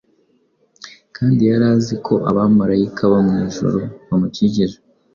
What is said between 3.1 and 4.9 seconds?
bo mu ijuru bamukikije.